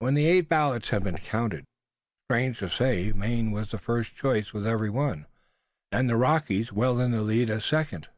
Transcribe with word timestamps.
When 0.00 0.14
the 0.14 0.26
eight 0.26 0.48
ballots 0.48 0.88
had 0.88 1.04
been 1.04 1.18
counted, 1.18 1.62
strange 2.26 2.58
to 2.58 2.68
say 2.68 3.12
Maine 3.12 3.52
was 3.52 3.68
first 3.70 4.16
choice 4.16 4.52
with 4.52 4.66
every 4.66 4.90
one, 4.90 5.26
and 5.92 6.10
the 6.10 6.16
Rockies 6.16 6.72
well 6.72 6.98
in 6.98 7.12
the 7.12 7.22
lead 7.22 7.48
as 7.48 7.64
second. 7.64 8.08